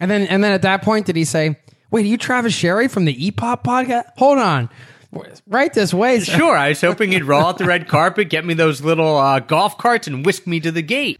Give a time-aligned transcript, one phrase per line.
[0.00, 1.58] And then and then at that point, did he say,
[1.90, 4.04] "Wait, are you Travis Sherry from the E-pop podcast?
[4.16, 4.68] Hold on,
[5.46, 8.44] right this way." sir." Sure, I was hoping he'd roll out the red carpet, get
[8.44, 11.16] me those little uh, golf carts, and whisk me to the gate.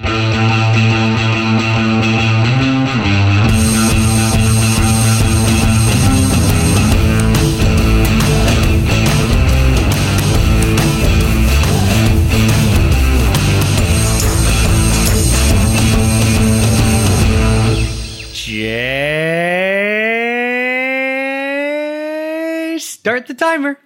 [23.17, 23.79] Start the timer.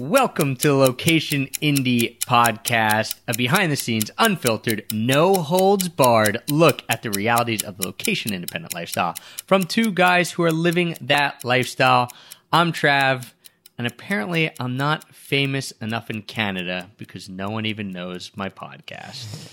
[0.00, 7.02] Welcome to Location Indie Podcast, a behind the scenes, unfiltered, no holds barred look at
[7.02, 9.14] the realities of the location independent lifestyle
[9.46, 12.10] from two guys who are living that lifestyle.
[12.52, 13.32] I'm Trav,
[13.78, 19.52] and apparently I'm not famous enough in Canada because no one even knows my podcast.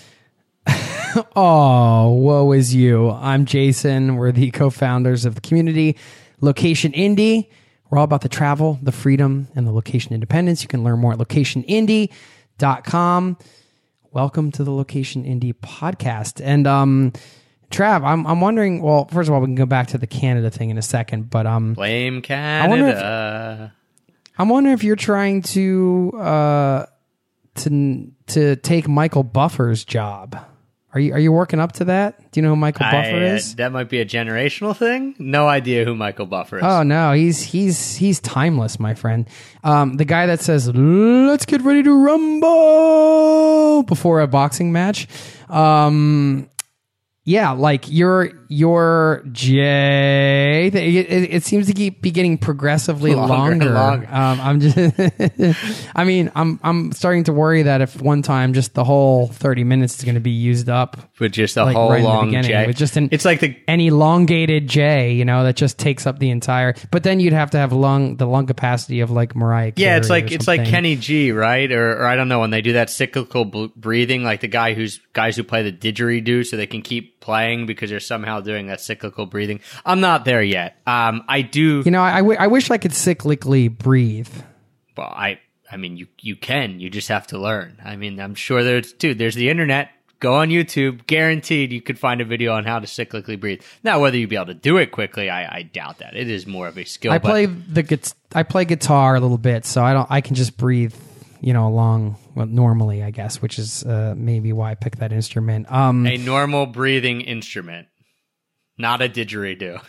[1.35, 3.11] Oh, woe is you.
[3.11, 4.15] I'm Jason.
[4.15, 5.97] We're the co-founders of the community
[6.39, 7.49] Location Indie.
[7.91, 10.61] We're all about the travel, the freedom, and the location independence.
[10.63, 13.37] You can learn more at locationindie.com.
[14.11, 16.39] Welcome to the Location Indie podcast.
[16.43, 17.11] And um
[17.69, 20.49] Trav, I'm I'm wondering, well, first of all, we can go back to the Canada
[20.49, 23.73] thing in a second, but um Blame wonder if- Canada.
[24.37, 26.85] I'm wondering if you're trying to uh
[27.55, 30.37] to to take Michael Buffer's job.
[30.93, 32.31] Are you are you working up to that?
[32.31, 33.55] Do you know who Michael Buffer I, uh, is?
[33.55, 35.15] that might be a generational thing.
[35.19, 36.63] No idea who Michael Buffer is.
[36.65, 39.27] Oh no, he's he's he's timeless, my friend.
[39.63, 45.07] Um, the guy that says "Let's get ready to rumble" before a boxing match.
[45.49, 46.49] Um,
[47.23, 53.69] yeah, like you're you're It, it, it seems to keep be getting progressively Longer longer.
[53.69, 54.07] longer.
[54.11, 54.77] Um, I'm just.
[55.95, 59.63] I mean, I'm I'm starting to worry that if one time just the whole 30
[59.63, 62.65] minutes is going to be used up with just a like, whole right long J.
[62.67, 66.19] with just an- it's like the an elongated J, you know, that just takes up
[66.19, 66.73] the entire.
[66.89, 69.73] But then you'd have to have lung the lung capacity of like Mariah.
[69.75, 70.65] yeah, it's like it's like.
[70.65, 71.71] Kenny G, right?
[71.71, 74.99] Or, or I don't know when they do that cyclical breathing, like the guy who's
[75.13, 78.81] guys who play the didgeridoo, so they can keep playing because you're somehow doing that
[78.81, 79.61] cyclical breathing.
[79.85, 80.75] I'm not there yet.
[80.85, 81.81] Um, I do.
[81.85, 84.27] You know, I, I, w- I wish I could cyclically breathe.
[84.97, 85.39] well, I
[85.71, 86.81] I mean, you you can.
[86.81, 87.79] You just have to learn.
[87.85, 89.17] I mean, I'm sure there's dude.
[89.17, 89.91] There's the internet.
[90.19, 91.07] Go on YouTube.
[91.07, 93.63] Guaranteed, you could find a video on how to cyclically breathe.
[93.83, 96.15] Now, whether you'd be able to do it quickly, I, I doubt that.
[96.15, 97.11] It is more of a skill.
[97.11, 100.05] I play the I play guitar a little bit, so I don't.
[100.11, 100.93] I can just breathe,
[101.41, 105.11] you know, along well, normally, I guess, which is uh, maybe why I picked that
[105.11, 105.71] instrument.
[105.71, 107.87] Um, a normal breathing instrument,
[108.77, 109.81] not a didgeridoo.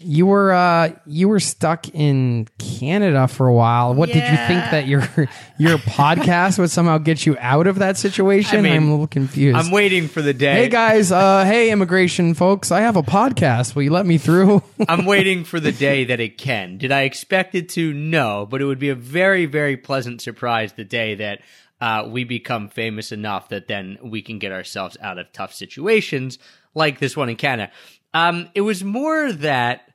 [0.00, 3.94] You were uh you were stuck in Canada for a while.
[3.94, 4.70] What did you think Yeah.
[4.72, 5.00] that your
[5.58, 8.58] your podcast would somehow get you out of that situation?
[8.58, 9.56] I mean, I'm a little confused.
[9.56, 10.54] I'm waiting for the day.
[10.54, 13.74] hey guys, uh hey immigration folks, I have a podcast.
[13.74, 14.62] Will you let me through?
[14.88, 16.78] I'm waiting for the day that it can.
[16.78, 17.92] Did I expect it to?
[17.92, 21.40] No, but it would be a very, very pleasant surprise the day that
[21.80, 26.38] uh, we become famous enough that then we can get ourselves out of tough situations
[26.74, 27.70] like this one in Canada.
[28.14, 29.85] Um, it was more that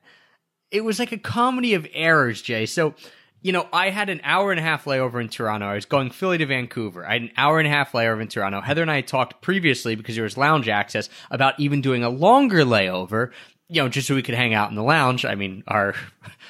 [0.72, 2.66] it was like a comedy of errors, Jay.
[2.66, 2.94] So,
[3.42, 5.66] you know, I had an hour and a half layover in Toronto.
[5.66, 7.06] I was going Philly to Vancouver.
[7.06, 8.60] I had an hour and a half layover in Toronto.
[8.60, 12.08] Heather and I had talked previously because there was lounge access about even doing a
[12.08, 13.32] longer layover,
[13.68, 15.24] you know, just so we could hang out in the lounge.
[15.24, 15.94] I mean, our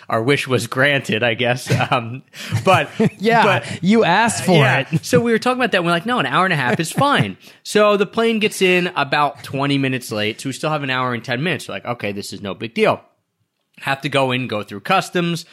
[0.08, 1.70] our wish was granted, I guess.
[1.90, 2.22] Um,
[2.64, 2.88] but
[3.18, 4.86] yeah, but, you asked for yeah.
[4.90, 5.04] it.
[5.04, 5.78] so we were talking about that.
[5.78, 7.36] And we're like, no, an hour and a half is fine.
[7.64, 10.40] so the plane gets in about 20 minutes late.
[10.40, 11.68] So we still have an hour and 10 minutes.
[11.68, 13.02] We're like, okay, this is no big deal.
[13.80, 15.44] Have to go in, go through customs.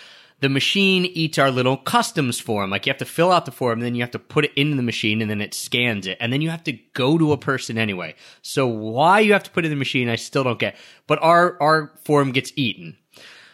[0.41, 2.69] The machine eats our little customs form.
[2.69, 4.77] Like you have to fill out the form, then you have to put it into
[4.77, 7.37] the machine, and then it scans it, and then you have to go to a
[7.37, 8.15] person anyway.
[8.41, 10.77] So why you have to put it in the machine, I still don't get.
[11.07, 12.95] But our our form gets eaten.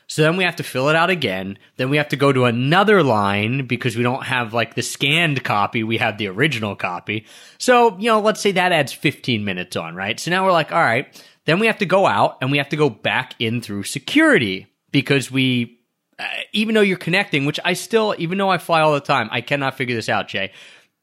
[0.07, 1.57] So then we have to fill it out again.
[1.77, 5.43] Then we have to go to another line because we don't have like the scanned
[5.43, 5.83] copy.
[5.83, 7.25] We have the original copy.
[7.57, 10.19] So, you know, let's say that adds 15 minutes on, right?
[10.19, 11.07] So now we're like, all right,
[11.45, 14.67] then we have to go out and we have to go back in through security
[14.91, 15.79] because we,
[16.19, 19.29] uh, even though you're connecting, which I still, even though I fly all the time,
[19.31, 20.52] I cannot figure this out, Jay.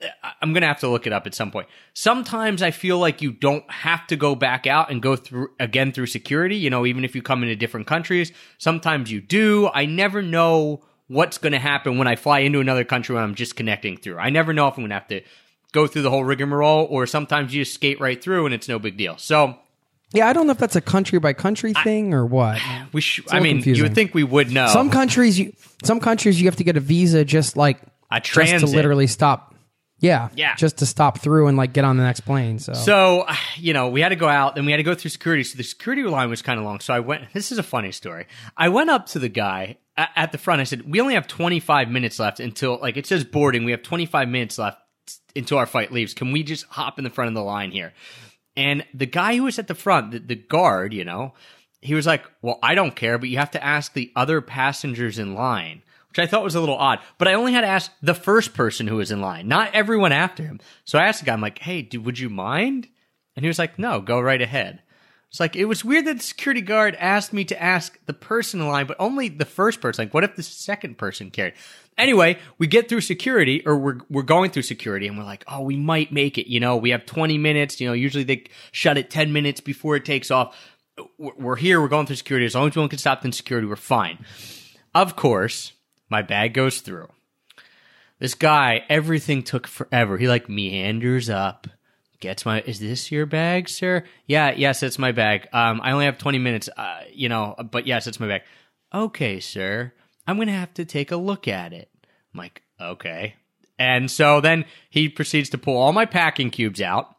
[0.03, 1.69] I- I'm going to have to look it up at some point.
[1.95, 5.93] Sometimes I feel like you don't have to go back out and go through again
[5.93, 8.33] through security, you know, even if you come into different countries.
[8.59, 9.71] Sometimes you do.
[9.73, 13.35] I never know what's going to happen when I fly into another country when I'm
[13.35, 14.19] just connecting through.
[14.19, 15.21] I never know if I'm going to have to
[15.73, 18.79] go through the whole rigmarole or sometimes you just skate right through and it's no
[18.79, 19.19] big deal.
[19.19, 19.59] So,
[20.15, 22.61] Yeah, I don't know if that's a country by country thing or what.
[22.93, 24.69] we sh- I mean, you would think we would know.
[24.69, 25.53] Some countries you
[25.85, 27.81] some countries you have to get a visa just like
[28.11, 29.49] a just to literally stop.
[29.99, 30.57] Yeah, Yeah.
[30.57, 32.59] just to stop through and like get on the next plane.
[32.59, 33.25] So, So,
[33.57, 35.45] you know, we had to go out, then we had to go through security.
[35.45, 36.81] So the security line was kind of long.
[36.81, 38.27] So I went, this is a funny story.
[38.57, 40.61] I went up to the guy a- at the front.
[40.61, 43.65] I said, we only have 25 minutes left until, like, it says boarding.
[43.65, 44.81] We have 25 minutes left
[45.37, 46.15] until our flight leaves.
[46.15, 47.93] Can we just hop in the front of the line here?
[48.57, 51.35] And the guy who was at the front, the, the guard, you know,
[51.81, 55.19] he was like, well, I don't care, but you have to ask the other passengers
[55.19, 55.83] in line.
[56.09, 58.53] Which I thought was a little odd, but I only had to ask the first
[58.53, 60.61] person who was in line, not everyone after him.
[60.85, 62.87] So I asked the guy, I'm like, "Hey, would you mind?"
[63.35, 64.83] And he was like, "No, go right ahead."
[65.31, 68.61] It's like it was weird that the security guard asked me to ask the person
[68.61, 70.05] in line, but only the first person.
[70.05, 71.55] Like, what if the second person cared?
[71.99, 75.61] Anyway, we get through security, or we're we're going through security, and we're like, "Oh,
[75.63, 77.81] we might make it." You know, we have 20 minutes.
[77.81, 80.57] You know, usually they shut it 10 minutes before it takes off.
[81.19, 81.81] We're here.
[81.81, 82.47] We're going through security.
[82.47, 84.25] As long as we don't get stopped in security, we're fine.
[84.95, 85.73] Of course,
[86.09, 87.09] my bag goes through.
[88.19, 90.17] This guy, everything took forever.
[90.17, 91.67] He like meanders up,
[92.21, 92.63] gets my.
[92.63, 94.05] Is this your bag, sir?
[94.27, 95.49] Yeah, yes, it's my bag.
[95.53, 96.71] Um, I only have twenty minutes.
[96.75, 98.43] Uh, you know, but yes, it's my bag.
[98.95, 99.93] Okay, sir.
[100.27, 101.91] I'm gonna have to take a look at it.
[102.33, 103.35] I'm like, okay.
[103.79, 107.17] And so then he proceeds to pull all my packing cubes out.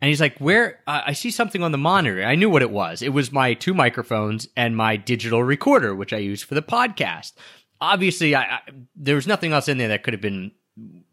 [0.00, 0.80] And he's like, "Where?
[0.86, 3.00] Uh, I see something on the monitor." I knew what it was.
[3.00, 7.32] It was my two microphones and my digital recorder, which I use for the podcast.
[7.80, 8.60] Obviously, I, I,
[8.94, 10.52] there was nothing else in there that could have been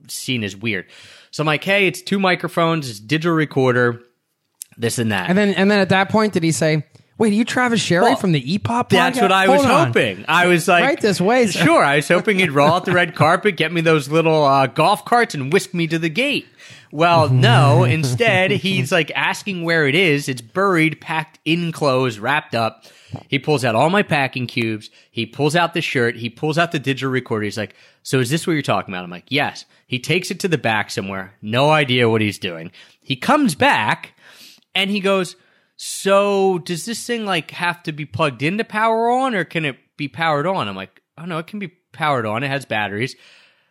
[0.07, 0.87] seen as weird.
[1.31, 4.01] So I'm like, "Hey, it's two microphones, it's digital recorder,
[4.77, 6.85] this and that." and then and then at that point, did he say,
[7.17, 9.21] "Wait, are you Travis Sherry Well, from the EPOP?" That's podcast?
[9.21, 9.87] what I Hold was on.
[9.87, 10.25] hoping.
[10.27, 11.63] I was like, Right this way, sir.
[11.63, 14.67] Sure, I was hoping he'd roll out the red carpet, get me those little uh,
[14.67, 16.47] golf carts, and whisk me to the gate.
[16.91, 17.83] Well, no.
[17.83, 20.27] Instead, he's like asking where it is.
[20.29, 22.85] It's buried, packed in clothes, wrapped up.
[23.27, 24.89] He pulls out all my packing cubes.
[25.11, 26.15] He pulls out the shirt.
[26.15, 27.43] He pulls out the digital recorder.
[27.43, 30.39] He's like, "So is this what you're talking about?" I'm like, "Yes." He takes it
[30.39, 31.33] to the back somewhere.
[31.41, 32.71] No idea what he's doing.
[33.01, 34.13] He comes back
[34.73, 35.35] and he goes,
[35.83, 39.77] "So does this thing like have to be plugged into power on, or can it
[39.97, 42.43] be powered on?" I'm like, "Oh no, it can be powered on.
[42.43, 43.15] It has batteries."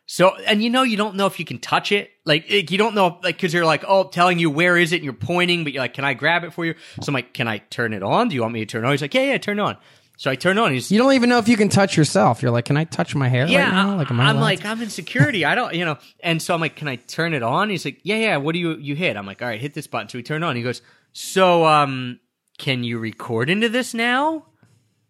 [0.07, 2.11] So, and you know, you don't know if you can touch it.
[2.25, 5.05] Like, you don't know, like, cause you're like, oh, telling you where is it and
[5.05, 6.75] you're pointing, but you're like, can I grab it for you?
[7.01, 8.29] So I'm like, can I turn it on?
[8.29, 8.93] Do you want me to turn it on?
[8.93, 9.77] He's like, yeah, yeah, turn it on.
[10.21, 10.73] So I turn it on.
[10.73, 12.43] He's, You don't even know if you can touch yourself.
[12.43, 14.61] You're like, "Can I touch my hair yeah, right now?" Like, am I I'm like,
[14.61, 14.69] to?
[14.69, 15.47] I'm in security.
[15.47, 17.71] I don't, you know, and so I'm like, can I turn it on?
[17.71, 18.37] He's like, yeah, yeah.
[18.37, 19.17] What do you, you hit?
[19.17, 20.11] I'm like, all right, hit this button.
[20.11, 20.57] So we turn it on.
[20.57, 22.21] He goes, so, um,
[22.59, 24.45] can you record into this now?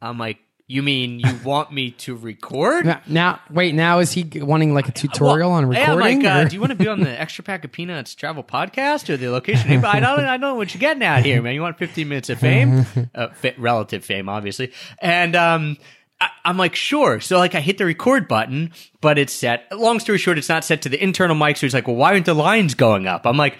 [0.00, 2.86] I'm like, you mean you want me to record?
[2.86, 3.74] Now, now, wait.
[3.74, 6.22] Now is he wanting like a tutorial on Hey, I'm recording?
[6.22, 8.44] like, uh, or- do you want to be on the Extra Pack of Peanuts travel
[8.44, 9.66] podcast or the location?
[9.68, 11.54] Hey, I don't, I don't know what you're getting at here, man.
[11.54, 14.72] You want 15 minutes of fame, uh, fa- relative fame, obviously.
[15.02, 15.76] And um,
[16.20, 17.18] I, I'm like, sure.
[17.18, 19.76] So like, I hit the record button, but it's set.
[19.76, 21.56] Long story short, it's not set to the internal mic.
[21.56, 23.26] So he's like, well, why aren't the lines going up?
[23.26, 23.58] I'm like.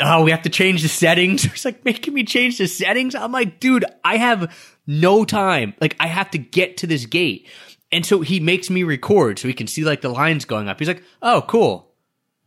[0.00, 1.42] Oh, we have to change the settings.
[1.44, 3.14] He's like making me change the settings.
[3.14, 4.54] I'm like, dude, I have
[4.86, 5.74] no time.
[5.80, 7.48] Like, I have to get to this gate.
[7.92, 10.78] And so he makes me record so he can see like the lines going up.
[10.78, 11.94] He's like, oh, cool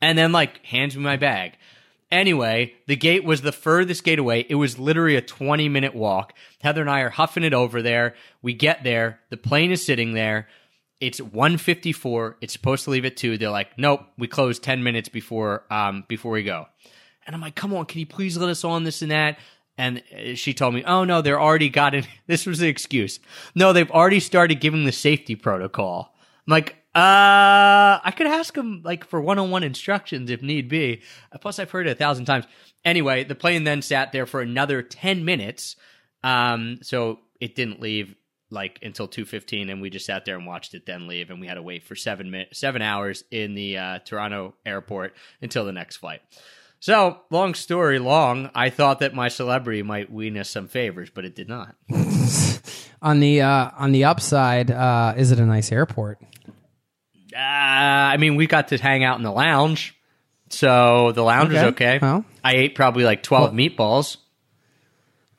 [0.01, 1.53] and then like hands me my bag.
[2.09, 4.45] Anyway, the gate was the furthest gate away.
[4.47, 6.33] It was literally a 20 minute walk.
[6.61, 8.15] Heather and I are huffing it over there.
[8.41, 9.19] We get there.
[9.29, 10.47] The plane is sitting there.
[11.01, 12.37] It's 154.
[12.41, 13.37] It's supposed to leave at 2.
[13.37, 16.67] They're like, "Nope, we close 10 minutes before um before we go."
[17.27, 19.37] And I'm like, "Come on, can you please let us on this and that?"
[19.77, 23.19] And uh, she told me, "Oh no, they're already got it." This was the excuse.
[23.53, 26.15] No, they've already started giving the safety protocol.
[26.45, 31.03] I'm like, uh, I could ask them like for one-on-one instructions if need be.
[31.41, 32.45] Plus, I've heard it a thousand times.
[32.83, 35.75] Anyway, the plane then sat there for another ten minutes.
[36.23, 38.15] Um, so it didn't leave
[38.49, 41.39] like until two fifteen, and we just sat there and watched it then leave, and
[41.39, 45.65] we had to wait for seven minutes, seven hours in the uh, Toronto airport until
[45.65, 46.21] the next flight.
[46.79, 51.25] So, long story long, I thought that my celebrity might win us some favors, but
[51.25, 51.75] it did not.
[53.01, 56.19] on the uh, on the upside, uh, is it a nice airport?
[57.35, 59.95] Uh, I mean, we got to hang out in the lounge,
[60.49, 61.95] so the lounge was Okay.
[61.95, 61.99] okay.
[62.01, 62.25] Well.
[62.43, 64.17] I ate probably like twelve meatballs.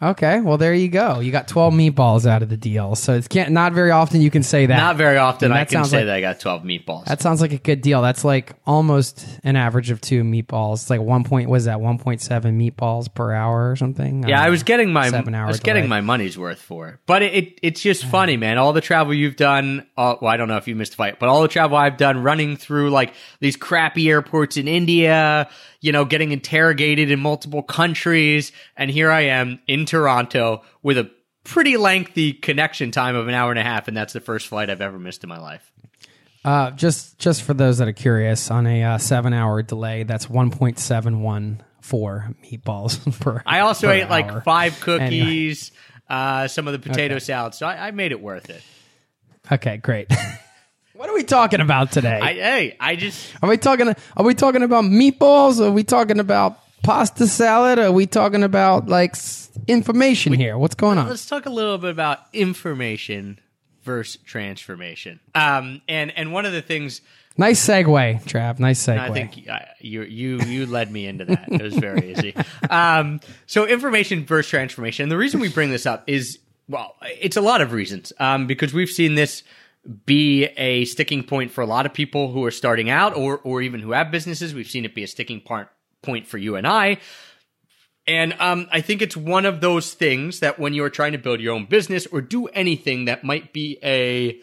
[0.00, 1.18] Okay, well there you go.
[1.18, 4.30] You got twelve meatballs out of the deal, so it's can't not very often you
[4.30, 4.76] can say that.
[4.76, 7.06] Not very often I that can sounds say like- that I got twelve meatballs.
[7.06, 8.00] That sounds like a good deal.
[8.00, 10.74] That's like almost an average of two meatballs.
[10.82, 11.50] It's like one point.
[11.50, 14.22] Was that one point seven meatballs per hour or something?
[14.22, 15.96] yeah, don't I was getting my seven I hour was getting delay.
[15.96, 16.98] my money's worth for it.
[17.06, 18.56] But it, it it's just funny, man.
[18.56, 19.84] All the travel you've done.
[19.96, 21.96] All, well, I don't know if you missed a fight, but all the travel I've
[21.96, 25.48] done, running through like these crappy airports in India,
[25.80, 31.10] you know, getting interrogated in multiple countries, and here I am in Toronto with a
[31.44, 34.70] pretty lengthy connection time of an hour and a half, and that's the first flight
[34.70, 35.72] I've ever missed in my life.
[36.44, 40.28] Uh, just just for those that are curious, on a uh, seven hour delay, that's
[40.30, 43.42] one point seven one four meatballs per.
[43.44, 44.08] I also per ate hour.
[44.08, 45.72] like five cookies,
[46.08, 48.62] uh, some of the potato salad, so I, I made it worth it.
[49.50, 50.10] Okay, great.
[50.98, 52.18] what are we talking about today?
[52.20, 53.94] I, hey, I just are we talking?
[54.16, 55.64] Are we talking about meatballs?
[55.64, 57.78] Are we talking about pasta salad?
[57.78, 60.58] Are we talking about like s- information here?
[60.58, 61.08] What's going on?
[61.08, 63.38] let's talk a little bit about information
[63.84, 65.20] versus transformation.
[65.36, 67.00] Um, and and one of the things
[67.36, 68.58] Nice segue, Trav.
[68.58, 68.98] Nice segue.
[68.98, 71.46] I think uh, you you you led me into that.
[71.48, 72.34] It was very easy.
[72.68, 75.04] Um, so information versus transformation.
[75.04, 78.12] And the reason we bring this up is well, it's a lot of reasons.
[78.18, 79.44] Um, because we've seen this
[80.06, 83.62] be a sticking point for a lot of people who are starting out or or
[83.62, 84.54] even who have businesses.
[84.54, 85.70] We've seen it be a sticking part
[86.02, 86.98] point for you and I.
[88.06, 91.40] And um, I think it's one of those things that when you're trying to build
[91.40, 94.40] your own business or do anything that might be a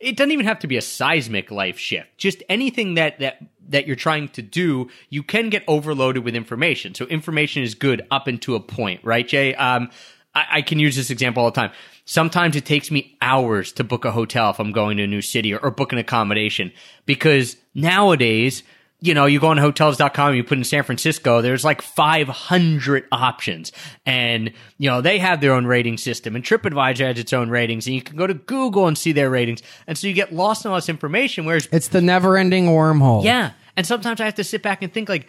[0.00, 2.16] it doesn't even have to be a seismic life shift.
[2.18, 3.38] Just anything that that
[3.68, 6.94] that you're trying to do, you can get overloaded with information.
[6.94, 9.54] So information is good up into a point, right, Jay?
[9.54, 9.90] Um,
[10.34, 11.72] I, I can use this example all the time.
[12.08, 15.20] Sometimes it takes me hours to book a hotel if I'm going to a new
[15.20, 16.72] city or, or book an accommodation
[17.04, 18.62] because nowadays
[19.00, 23.70] you know, you go on hotels.com, you put in San Francisco, there's like 500 options.
[24.04, 27.86] And, you know, they have their own rating system and TripAdvisor has its own ratings
[27.86, 29.62] and you can go to Google and see their ratings.
[29.86, 31.44] And so you get lost in all this information.
[31.44, 33.22] Whereas, It's the never-ending wormhole.
[33.22, 33.52] yeah.
[33.76, 35.28] And sometimes I have to sit back and think like,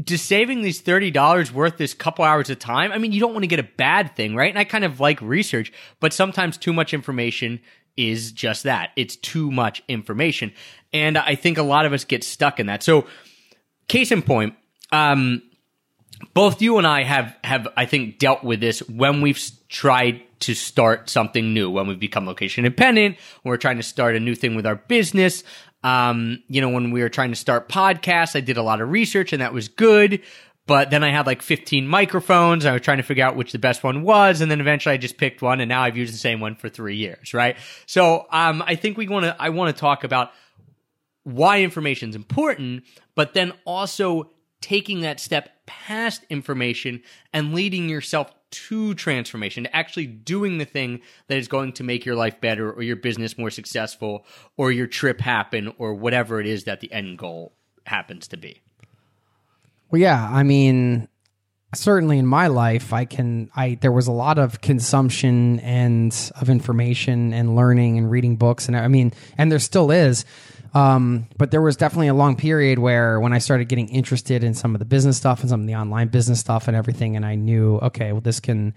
[0.00, 2.92] does saving these $30 worth this couple hours of time?
[2.92, 4.48] I mean, you don't want to get a bad thing, right?
[4.48, 7.60] And I kind of like research, but sometimes too much information
[7.96, 8.90] is just that.
[8.96, 10.52] It's too much information.
[10.92, 12.82] And I think a lot of us get stuck in that.
[12.82, 13.06] So,
[13.88, 14.54] case in point,
[14.92, 15.42] um,
[16.34, 20.54] both you and I have, have, I think, dealt with this when we've tried to
[20.54, 24.34] start something new, when we've become location independent, when we're trying to start a new
[24.34, 25.44] thing with our business.
[25.82, 28.90] Um, you know, when we were trying to start podcasts, I did a lot of
[28.90, 30.22] research and that was good.
[30.66, 32.64] But then I had like 15 microphones.
[32.64, 34.40] I was trying to figure out which the best one was.
[34.40, 36.68] And then eventually I just picked one and now I've used the same one for
[36.68, 37.56] three years, right?
[37.86, 40.30] So, um, I think we want to, I want to talk about
[41.24, 42.84] why information is important,
[43.14, 50.06] but then also taking that step past information and leading yourself to transformation, to actually
[50.06, 53.50] doing the thing that is going to make your life better or your business more
[53.50, 54.24] successful
[54.56, 57.54] or your trip happen or whatever it is that the end goal
[57.86, 58.60] happens to be.
[59.90, 60.28] Well, yeah.
[60.30, 61.08] I mean,
[61.74, 63.50] certainly in my life, I can.
[63.54, 68.68] I there was a lot of consumption and of information and learning and reading books,
[68.68, 70.24] and I mean, and there still is.
[70.74, 74.54] Um, but there was definitely a long period where when I started getting interested in
[74.54, 77.26] some of the business stuff and some of the online business stuff and everything, and
[77.26, 78.74] I knew, okay, well, this can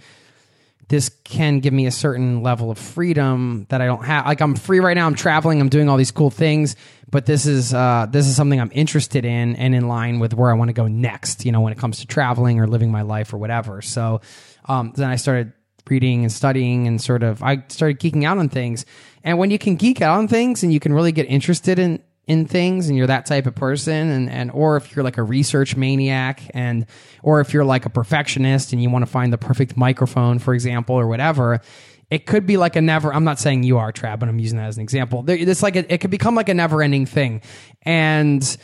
[0.88, 4.26] this can give me a certain level of freedom that I don't have.
[4.26, 5.08] Like I'm free right now.
[5.08, 5.60] I'm traveling.
[5.60, 6.76] I'm doing all these cool things,
[7.10, 10.52] but this is uh, this is something I'm interested in and in line with where
[10.52, 11.46] I want to go next.
[11.46, 13.82] You know, when it comes to traveling or living my life or whatever.
[13.82, 14.22] So
[14.66, 15.54] um, then I started
[15.90, 18.86] reading and studying and sort of I started geeking out on things.
[19.26, 22.02] And when you can geek out on things and you can really get interested in
[22.28, 25.24] in things and you're that type of person and, and or if you're like a
[25.24, 26.88] research maniac and
[27.22, 30.56] or if you're like a perfectionist and you want to find the perfect microphone for
[30.56, 31.62] example or whatever
[32.10, 34.58] it could be like a never i'm not saying you are Trav but i'm using
[34.58, 35.24] that as an example.
[35.28, 37.42] It's like a, it could become like a never ending thing.
[37.84, 38.58] And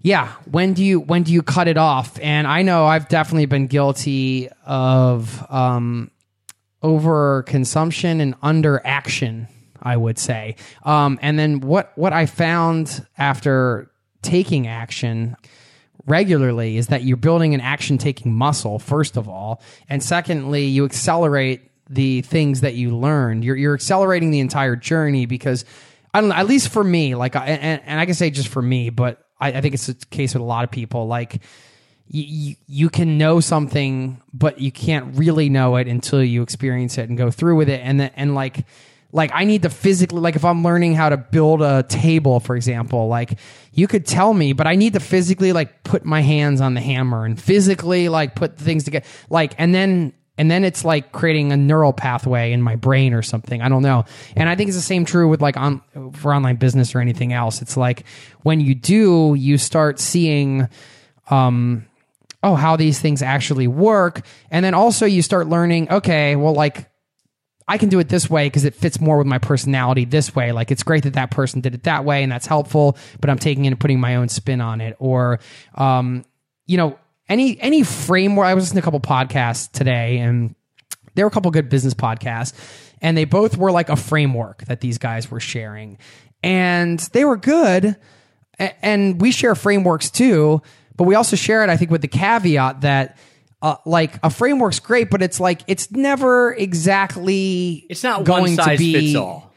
[0.00, 2.18] yeah when do you when do you cut it off?
[2.20, 6.10] And i know i've definitely been guilty of um
[6.82, 9.48] over consumption and under action
[9.82, 10.56] i would say.
[10.82, 13.90] Um, and then what what i found after
[14.22, 15.36] taking action
[16.06, 19.62] regularly is that you're building an action taking muscle first of all.
[19.88, 23.44] And secondly you accelerate the things that you learned.
[23.44, 25.64] You're, you're accelerating the entire journey because
[26.14, 28.62] i don't know at least for me like and, and i can say just for
[28.62, 31.06] me but I, I think it's the case with a lot of people.
[31.06, 31.40] Like
[32.08, 37.08] you, you can know something, but you can't really know it until you experience it
[37.08, 37.80] and go through with it.
[37.82, 38.64] And then, and like,
[39.12, 42.56] like I need to physically, like if I'm learning how to build a table, for
[42.56, 43.38] example, like
[43.72, 46.80] you could tell me, but I need to physically like put my hands on the
[46.80, 49.06] hammer and physically like put things together.
[49.30, 53.22] Like, and then, and then it's like creating a neural pathway in my brain or
[53.22, 53.62] something.
[53.62, 54.04] I don't know.
[54.36, 55.80] And I think it's the same true with like on
[56.12, 57.62] for online business or anything else.
[57.62, 58.04] It's like
[58.42, 60.68] when you do, you start seeing,
[61.30, 61.86] um,
[62.42, 64.20] oh, how these things actually work.
[64.50, 66.88] And then also you start learning, okay, well, like
[67.68, 70.52] I can do it this way because it fits more with my personality this way.
[70.52, 73.38] Like it's great that that person did it that way and that's helpful, but I'm
[73.38, 74.96] taking it and putting my own spin on it.
[74.98, 75.38] Or,
[75.74, 76.24] um,
[76.66, 76.98] you know,
[77.28, 78.46] any any framework.
[78.46, 80.54] I was listening to a couple podcasts today and
[81.14, 82.54] they were a couple good business podcasts,
[83.02, 85.98] and they both were like a framework that these guys were sharing,
[86.42, 87.96] and they were good.
[88.58, 90.62] And we share frameworks too,
[90.96, 93.18] but we also share it, I think, with the caveat that.
[93.60, 98.54] Uh, like a framework's great, but it's like it's never exactly It's not going one
[98.54, 99.52] size to be fits all.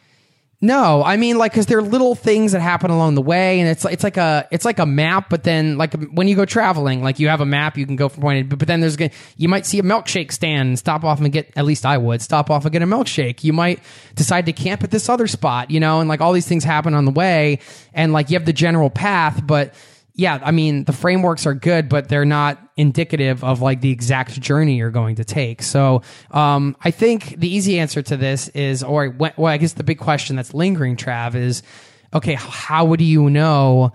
[0.60, 3.70] no, I mean like because there are little things that happen along the way, and
[3.70, 5.30] it's it's like a it's like a map.
[5.30, 8.10] But then like when you go traveling, like you have a map, you can go
[8.10, 8.48] from point A.
[8.48, 11.32] But, but then there's gonna you might see a milkshake stand, and stop off and
[11.32, 13.44] get at least I would stop off and get a milkshake.
[13.44, 13.82] You might
[14.16, 16.96] decide to camp at this other spot, you know, and like all these things happen
[16.96, 17.60] on the way,
[17.94, 19.76] and like you have the general path, but
[20.22, 24.40] yeah, I mean the frameworks are good, but they're not indicative of like the exact
[24.40, 25.64] journey you're going to take.
[25.64, 29.84] So um, I think the easy answer to this is, or well, I guess the
[29.84, 31.64] big question that's lingering, Trav, is
[32.14, 32.36] okay.
[32.36, 33.94] How do you know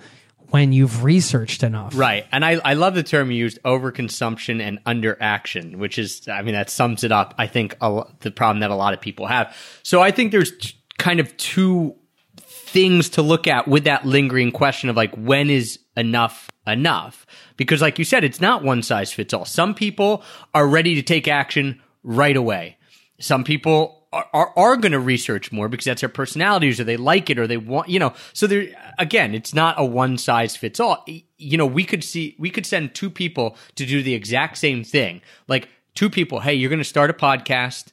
[0.51, 1.97] when you've researched enough?
[1.97, 2.27] Right.
[2.33, 6.55] And I, I love the term you used, overconsumption and underaction, which is, I mean,
[6.55, 9.57] that sums it up, I think, the problem that a lot of people have.
[9.85, 11.95] So I think there's t- kind of two
[12.39, 17.27] things to look at with that lingering question of like, when is enough enough?
[17.57, 19.45] Because like you said, it's not one size fits all.
[19.45, 20.23] Some people
[20.55, 22.77] are ready to take action right away.
[23.19, 26.97] Some people are, are, are going to research more because that's their personalities or they
[26.97, 30.57] like it or they want, you know, so there, again, it's not a one size
[30.57, 31.05] fits all.
[31.39, 34.85] You know, we could see, we could send two people to do the exact same
[34.85, 35.23] thing.
[35.49, 37.87] Like two people, hey, you're going to start a podcast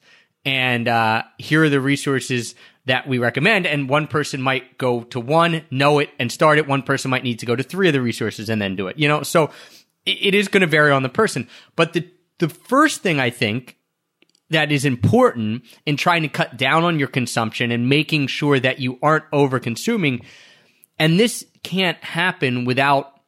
[0.45, 2.55] and uh, here are the resources
[2.85, 3.65] that we recommend.
[3.65, 6.67] And one person might go to one, know it, and start it.
[6.67, 8.97] One person might need to go to three of the resources and then do it.
[8.97, 9.51] You know, so
[10.05, 11.47] it, is going to vary on the person.
[11.75, 12.09] But the
[12.39, 13.77] the first thing I think
[14.49, 18.79] that is important in trying to cut down on your consumption and making sure that
[18.79, 20.25] you aren't over consuming,
[20.99, 23.21] and this can't happen without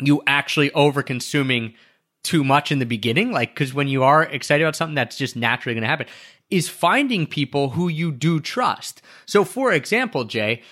[0.00, 1.74] you actually over consuming
[2.22, 5.36] too much in the beginning like because when you are excited about something that's just
[5.36, 6.06] naturally going to happen
[6.50, 9.02] is finding people who you do trust.
[9.26, 10.62] So for example jay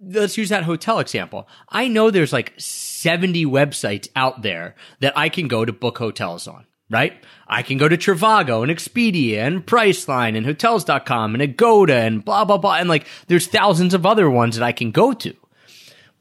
[0.00, 1.48] let's use that hotel example.
[1.68, 6.46] I know there's like 70 websites out there that i can go to book hotels
[6.46, 7.22] on right?
[7.46, 12.46] I can go to trivago and expedia and priceline and hotels.com and agoda and blah
[12.46, 15.34] blah blah and like there's thousands of other ones that i can go to.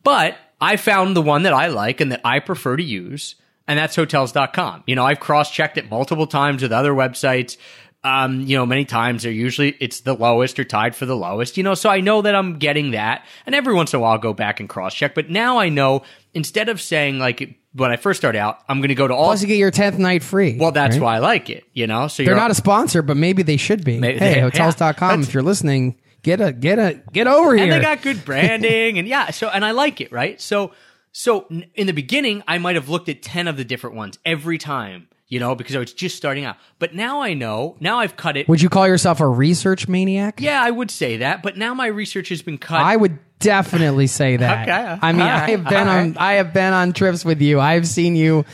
[0.04, 3.36] But I found the one that I like and that I prefer to use,
[3.67, 4.84] and that's hotels.com.
[4.88, 7.58] You know, I've cross checked it multiple times with other websites.
[8.03, 11.58] Um, you know, many times they're usually it's the lowest or tied for the lowest,
[11.58, 13.25] you know, so I know that I'm getting that.
[13.45, 15.13] And every once in a while I'll go back and cross check.
[15.15, 16.03] But now I know
[16.34, 19.41] instead of saying like when I first started out, I'm gonna go to all Plus,
[19.41, 20.58] you get your tenth night free.
[20.58, 21.03] well, that's right?
[21.03, 22.08] why I like it, you know.
[22.08, 23.99] So They're you're not a sponsor, but maybe they should be.
[23.99, 27.63] Maybe- hey, yeah, hotels.com, that's- if you're listening, get a get a get over here.
[27.65, 30.71] and they got good branding and yeah so and i like it right so
[31.12, 34.58] so in the beginning i might have looked at 10 of the different ones every
[34.58, 38.15] time you know because i was just starting out but now i know now i've
[38.15, 40.39] cut it Would you call yourself a research maniac?
[40.39, 44.08] yeah i would say that but now my research has been cut I would definitely
[44.08, 44.67] say that.
[44.67, 45.00] Okay.
[45.02, 47.60] I mean, All I have been All on I have been on trips with you.
[47.60, 48.46] I've seen you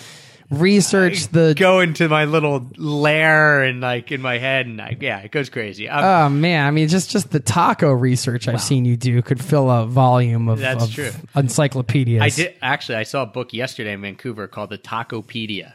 [0.60, 5.20] research the go into my little lair and like in my head and I, yeah
[5.20, 8.86] it goes crazy Um, Oh man, I mean just just the taco research I've seen
[8.86, 11.12] you do could fill a volume of, That's of true.
[11.36, 12.22] encyclopedias.
[12.22, 15.74] i did actually i saw a book yesterday in vancouver called the tacopedia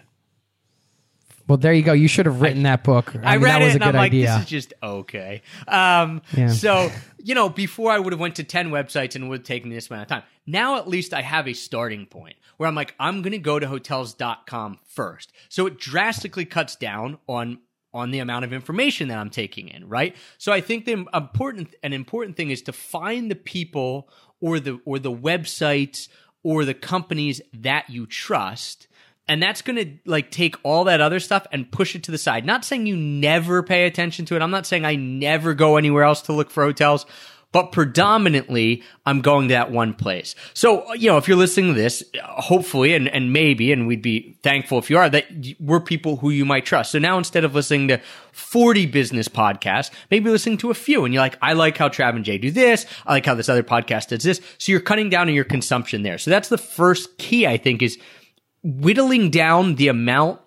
[1.49, 1.95] Well, there you go.
[1.95, 3.17] You should have written that book.
[3.17, 4.29] I, I, mean, read that was it a and good I'm idea.
[4.29, 5.43] like, this is just okay.
[5.67, 6.49] Um, Yeah.
[6.49, 9.71] So you know, before I would have went to ten websites and would have taken
[9.71, 10.23] this amount of time.
[10.47, 13.59] Now at least I have a starting point where I'm like, I'm going to go
[13.59, 15.33] to hotels.com first.
[15.49, 17.59] So it drastically cuts down on
[17.95, 20.15] on the amount of information that I'm taking in, right?
[20.37, 24.09] So I think the important an important thing is to find the people
[24.41, 26.09] or the or the websites
[26.43, 28.87] or the companies that you trust
[29.29, 32.19] and that's going to like take all that other stuff and push it to the
[32.19, 32.47] side.
[32.47, 34.43] Not saying you never pay attention to it.
[34.43, 37.05] I'm not saying I never go anywhere else to look for hotels,
[37.53, 40.35] but predominantly I'm going to that one place.
[40.55, 44.39] So, you know, if you're listening to this, hopefully and, and maybe, and we'd be
[44.43, 45.27] thankful if you are, that
[45.59, 46.93] we're people who you might trust.
[46.93, 48.01] So now instead of listening to
[48.33, 52.17] 40 business podcasts, maybe listening to a few and you're like, I like how Trav
[52.17, 52.87] and Jay do this.
[53.07, 54.41] I like how this other podcast does this.
[54.59, 56.19] So you're cutting down on your consumption there.
[56.19, 57.99] So that's the first key, I think, is
[58.69, 60.41] whittling down the amount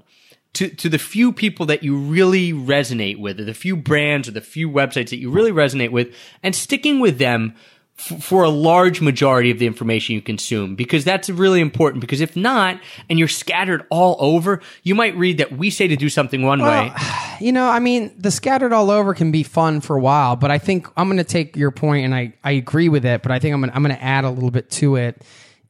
[0.54, 4.32] to, to the few people that you really resonate with, or the few brands or
[4.32, 7.56] the few websites that you really resonate with, and sticking with them
[7.98, 12.02] f- for a large majority of the information you consume, because that's really important.
[12.02, 12.80] Because if not,
[13.10, 16.62] and you're scattered all over, you might read that we say to do something one
[16.62, 16.92] way.
[17.40, 20.52] you know, I mean, the scattered all over can be fun for a while, but
[20.52, 23.32] I think I'm going to take your point and I, I agree with it, but
[23.32, 25.22] I think I'm going I'm going to add a little bit to it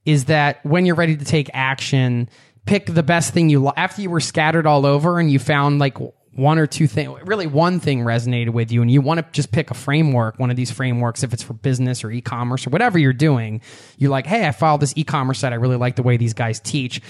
[0.06, 2.30] is that when you're ready to take action,
[2.66, 5.80] pick the best thing you li- after you were scattered all over and you found
[5.80, 5.98] like
[6.34, 9.52] one or two things, really one thing resonated with you, and you want to just
[9.52, 12.98] pick a framework, one of these frameworks, if it's for business or e-commerce or whatever
[12.98, 13.62] you're doing,
[13.98, 15.52] you're like, hey, I followed this e-commerce site.
[15.52, 17.02] I really like the way these guys teach,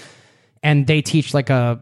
[0.62, 1.80] and they teach like a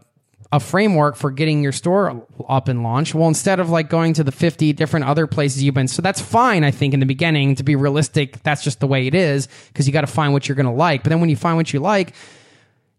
[0.51, 3.15] a framework for getting your store up and launched.
[3.15, 6.19] Well, instead of like going to the 50 different other places you've been, so that's
[6.19, 8.43] fine, I think, in the beginning to be realistic.
[8.43, 10.71] That's just the way it is because you got to find what you're going to
[10.71, 11.03] like.
[11.03, 12.13] But then when you find what you like,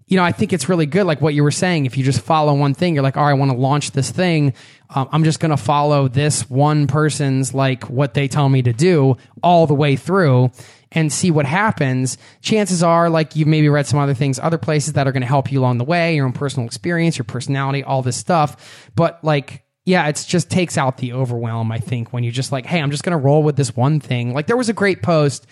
[0.06, 1.04] you know, I think it's really good.
[1.04, 3.30] Like what you were saying, if you just follow one thing, you're like, all right,
[3.30, 4.54] I want to launch this thing.
[4.94, 8.72] Um, I'm just going to follow this one person's like what they tell me to
[8.72, 10.50] do all the way through
[10.94, 12.18] and see what happens.
[12.40, 15.26] Chances are, like you've maybe read some other things, other places that are going to
[15.26, 18.90] help you along the way, your own personal experience, your personality, all this stuff.
[18.94, 22.66] But like, yeah, it just takes out the overwhelm, I think, when you're just like,
[22.66, 24.32] hey, I'm just going to roll with this one thing.
[24.32, 25.46] Like there was a great post.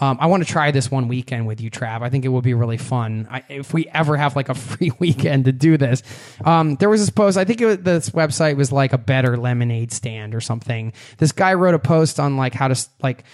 [0.00, 2.02] Um, I want to try this one weekend with you, Trav.
[2.02, 4.90] I think it would be really fun I, if we ever have like a free
[4.98, 6.02] weekend to do this.
[6.44, 7.36] Um, there was this post.
[7.36, 10.92] I think was, this website was like a better lemonade stand or something.
[11.18, 13.24] This guy wrote a post on like how to like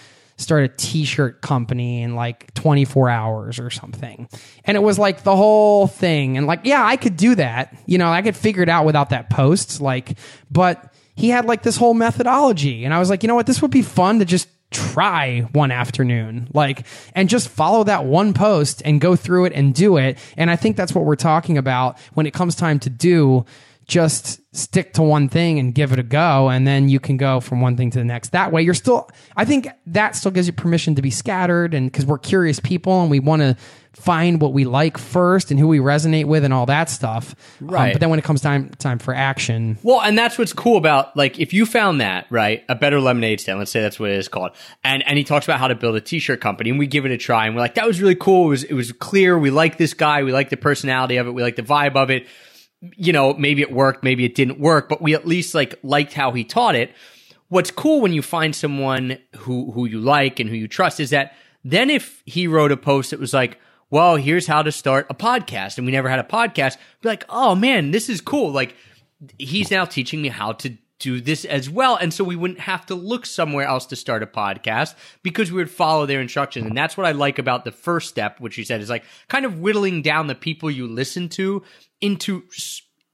[0.41, 4.27] start a t-shirt company in like 24 hours or something.
[4.65, 6.37] And it was like the whole thing.
[6.37, 7.75] And like, yeah, I could do that.
[7.85, 9.81] You know, I could figure it out without that post.
[9.81, 10.17] Like,
[10.49, 12.85] but he had like this whole methodology.
[12.85, 13.47] And I was like, you know what?
[13.47, 18.33] This would be fun to just try one afternoon like and just follow that one
[18.33, 21.57] post and go through it and do it and i think that's what we're talking
[21.57, 23.45] about when it comes time to do
[23.87, 27.39] just stick to one thing and give it a go and then you can go
[27.39, 30.45] from one thing to the next that way you're still i think that still gives
[30.47, 33.55] you permission to be scattered and because we're curious people and we want to
[33.93, 37.67] find what we like first and who we resonate with and all that stuff Um,
[37.67, 37.93] Right.
[37.93, 41.15] but then when it comes time time for action Well, and that's what's cool about
[41.17, 43.59] like if you found that right, a better lemonade stand.
[43.59, 44.51] Let's say that's what it is called,
[44.83, 47.11] and and he talks about how to build a t-shirt company, and we give it
[47.11, 48.45] a try, and we're like, that was really cool.
[48.45, 49.37] It was it was clear.
[49.37, 50.23] We like this guy.
[50.23, 51.31] We like the personality of it.
[51.31, 52.27] We like the vibe of it.
[52.81, 56.13] You know, maybe it worked, maybe it didn't work, but we at least like liked
[56.13, 56.93] how he taught it.
[57.49, 61.09] What's cool when you find someone who who you like and who you trust is
[61.11, 63.59] that then if he wrote a post that was like
[63.91, 65.77] well, here's how to start a podcast.
[65.77, 66.77] And we never had a podcast.
[67.01, 68.51] Be like, oh man, this is cool.
[68.51, 68.75] Like,
[69.37, 71.95] he's now teaching me how to do this as well.
[71.97, 75.57] And so we wouldn't have to look somewhere else to start a podcast because we
[75.57, 76.67] would follow their instructions.
[76.67, 79.45] And that's what I like about the first step, which you said is like kind
[79.45, 81.63] of whittling down the people you listen to
[82.01, 82.43] into,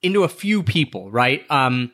[0.01, 1.45] into a few people, right?
[1.51, 1.91] Um,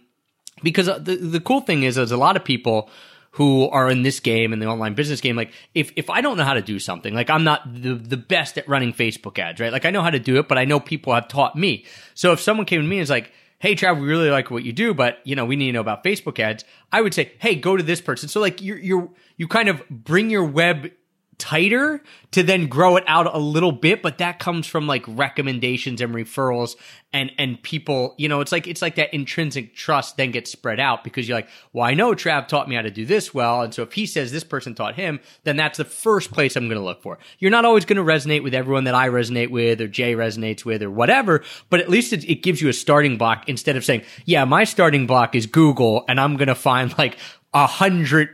[0.62, 2.90] because uh, the, the cool thing is there's a lot of people
[3.32, 6.38] who are in this game and the online business game like if if I don't
[6.38, 9.60] know how to do something like I'm not the the best at running Facebook ads
[9.60, 9.72] right?
[9.72, 11.86] Like I know how to do it but I know people have taught me.
[12.14, 14.64] So if someone came to me and is like hey Trav we really like what
[14.64, 17.34] you do but you know we need to know about Facebook ads I would say
[17.40, 18.30] hey go to this person.
[18.30, 20.92] So like you're you're you kind of bring your web
[21.38, 26.02] tighter to then grow it out a little bit but that comes from like recommendations
[26.02, 26.76] and referrals
[27.12, 30.80] and and people you know it's like it's like that intrinsic trust then gets spread
[30.80, 33.62] out because you're like well i know trav taught me how to do this well
[33.62, 36.68] and so if he says this person taught him then that's the first place i'm
[36.68, 37.18] going to look for.
[37.40, 40.66] You're not always going to resonate with everyone that i resonate with or jay resonates
[40.66, 43.86] with or whatever but at least it, it gives you a starting block instead of
[43.86, 47.18] saying yeah my starting block is google and i'm going to find like
[47.54, 48.30] a hundred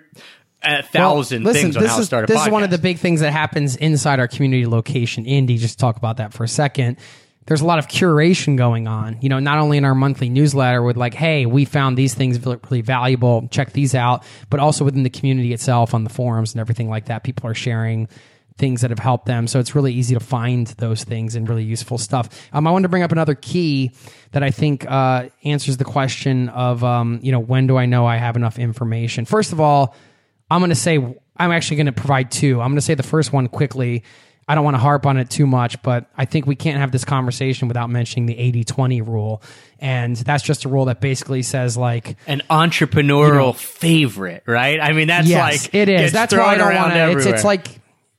[0.63, 2.47] a thousand Well, listen, things on this how to is, start a This podcast.
[2.47, 5.25] is one of the big things that happens inside our community location.
[5.25, 6.97] Indie, just talk about that for a second.
[7.45, 10.83] There's a lot of curation going on, you know, not only in our monthly newsletter
[10.83, 15.01] with like, hey, we found these things really valuable, check these out, but also within
[15.01, 17.23] the community itself on the forums and everything like that.
[17.23, 18.07] People are sharing
[18.57, 19.47] things that have helped them.
[19.47, 22.49] So it's really easy to find those things and really useful stuff.
[22.53, 23.93] Um, I wanted to bring up another key
[24.33, 28.05] that I think uh, answers the question of, um, you know, when do I know
[28.05, 29.25] I have enough information?
[29.25, 29.95] First of all,
[30.49, 32.61] I'm going to say I'm actually going to provide two.
[32.61, 34.03] I'm going to say the first one quickly.
[34.47, 36.91] I don't want to harp on it too much, but I think we can't have
[36.91, 38.33] this conversation without mentioning the
[38.63, 39.43] 80-20 rule.
[39.77, 44.79] And that's just a rule that basically says like an entrepreneurial favorite, right?
[44.81, 46.11] I mean, that's yes, like it is.
[46.11, 47.11] That's why I don't want to.
[47.11, 47.67] It's, it's like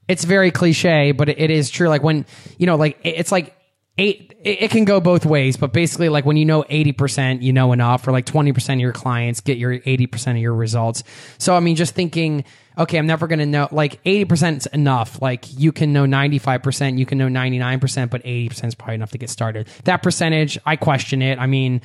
[0.07, 1.89] it's very cliche, but it, it is true.
[1.89, 2.27] Like when
[2.59, 3.57] you know, like it- it's like
[3.99, 4.35] eight.
[4.43, 7.73] It, can go both ways, but basically, like when you know eighty percent, you know
[7.73, 11.03] enough, or like twenty percent of your clients get your eighty percent of your results.
[11.39, 12.45] So I mean, just thinking.
[12.79, 13.69] Okay, I'm never going to know.
[13.73, 15.21] Like 80% is enough.
[15.21, 19.19] Like you can know 95%, you can know 99%, but 80% is probably enough to
[19.19, 19.69] get started.
[19.85, 21.39] That percentage, I question it.
[21.39, 21.83] I mean,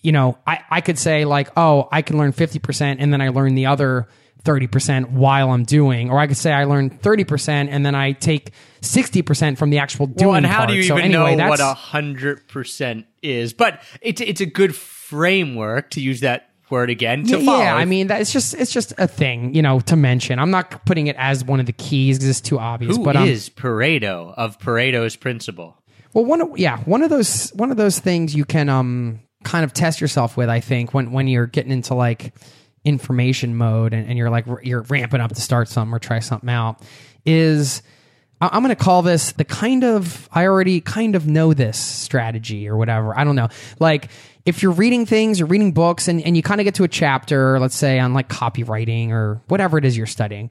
[0.00, 3.28] you know, I, I could say like, oh, I can learn 50% and then I
[3.28, 4.08] learn the other
[4.44, 6.10] 30% while I'm doing.
[6.10, 10.06] Or I could say I learn 30% and then I take 60% from the actual
[10.06, 10.70] doing well, and how part.
[10.70, 13.52] do you so even anyway, know what that's, a hundred percent is?
[13.52, 17.62] But it's it's a good framework to use that word again to yeah, follow.
[17.62, 20.38] yeah, I mean that it's just it's just a thing, you know, to mention.
[20.38, 22.96] I'm not putting it as one of the keys because it's too obvious.
[22.96, 25.76] who but um, Pareto of Pareto's principle?
[26.14, 29.64] Well, one of yeah, one of those one of those things you can um kind
[29.64, 32.34] of test yourself with, I think, when when you're getting into like
[32.84, 36.50] information mode and, and you're like you're ramping up to start something or try something
[36.50, 36.80] out,
[37.24, 37.82] is
[38.40, 42.68] I'm going to call this the kind of I already kind of know this strategy
[42.68, 43.18] or whatever.
[43.18, 43.48] I don't know.
[43.78, 44.08] Like
[44.46, 46.88] if you're reading things, you're reading books, and, and you kind of get to a
[46.88, 50.50] chapter, let's say on like copywriting or whatever it is you're studying,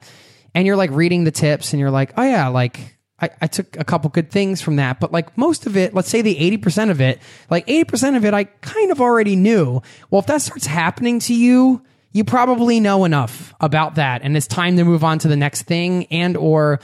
[0.54, 3.76] and you're like reading the tips, and you're like, oh yeah, like I, I took
[3.78, 6.90] a couple good things from that, but like most of it, let's say the 80%
[6.90, 9.82] of it, like 80% of it, I kind of already knew.
[10.10, 11.82] Well, if that starts happening to you,
[12.12, 15.62] you probably know enough about that and it's time to move on to the next
[15.62, 16.80] thing and or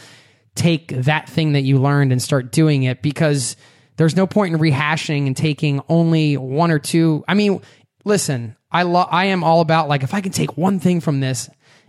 [0.55, 3.57] take that thing that you learned and start doing it because
[3.97, 7.25] there's no point in rehashing and taking only one or two.
[7.29, 7.61] I mean,
[8.05, 11.21] listen, I lo- I am all about like if I can take one thing from
[11.21, 11.49] this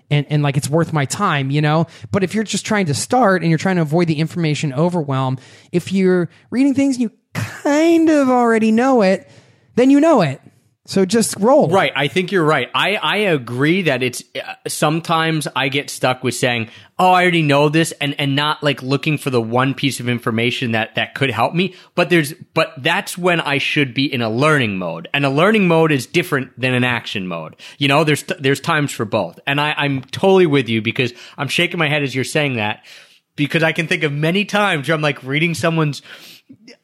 [0.09, 1.87] and, and like it's worth my time, you know?
[2.11, 5.37] But if you're just trying to start and you're trying to avoid the information overwhelm,
[5.71, 9.29] if you're reading things and you kind of already know it,
[9.75, 10.41] then you know it.
[10.87, 11.67] So just roll.
[11.67, 11.91] Right.
[11.97, 12.69] I think you're right.
[12.73, 17.41] I, I agree that it's uh, sometimes I get stuck with saying, Oh, I already
[17.41, 21.13] know this and, and not like looking for the one piece of information that, that
[21.13, 21.75] could help me.
[21.93, 25.67] But there's, but that's when I should be in a learning mode and a learning
[25.67, 27.57] mode is different than an action mode.
[27.77, 29.41] You know, there's, there's times for both.
[29.45, 32.85] And I, I'm totally with you because I'm shaking my head as you're saying that
[33.37, 36.01] because I can think of many times where I'm like reading someone's,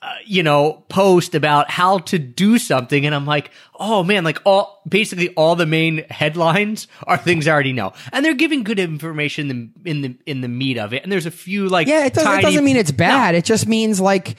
[0.02, 3.06] uh, you know, post about how to do something.
[3.06, 7.52] And I'm like, oh man, like all, basically all the main headlines are things I
[7.52, 7.92] already know.
[8.14, 11.04] And they're giving good information in the, in the, in the meat of it.
[11.04, 13.34] And there's a few like, Yeah, it doesn't, it doesn't mean it's bad.
[13.34, 13.40] No.
[13.40, 14.38] It just means like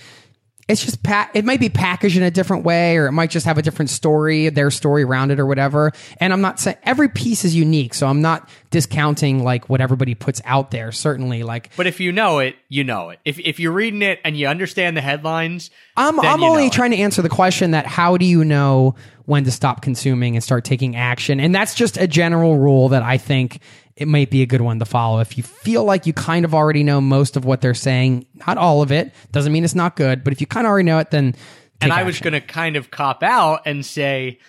[0.69, 3.45] it's just pa- it might be packaged in a different way or it might just
[3.45, 5.93] have a different story, their story around it or whatever.
[6.19, 10.17] And I'm not saying every piece is unique, so I'm not discounting like what everybody
[10.17, 10.91] puts out there.
[10.91, 13.21] Certainly, like But if you know it, you know it.
[13.25, 16.73] If, if you're reading it and you understand the headlines, I'm I'm only know it.
[16.73, 20.43] trying to answer the question that how do you know when to stop consuming and
[20.43, 21.39] start taking action?
[21.39, 23.61] And that's just a general rule that I think
[23.95, 25.21] it might be a good one to follow.
[25.21, 28.59] If you feel like you kind of already know most of what they're saying, not
[28.59, 30.99] all of it, doesn't mean it's not good, but if you kind of already know
[30.99, 31.37] it, then
[31.81, 34.41] and I was going to kind of cop out and say,